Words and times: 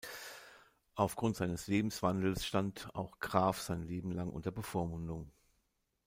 Aufgrund 0.95 1.35
seines 1.35 1.67
Lebenswandels 1.67 2.43
stand 2.43 2.89
auch 2.95 3.19
Graf 3.19 3.61
sein 3.61 3.83
Leben 3.83 4.11
lang 4.11 4.31
unter 4.31 4.49
Bevormundung. 4.49 5.31